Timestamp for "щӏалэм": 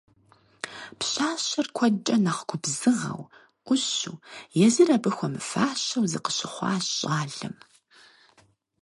6.97-7.55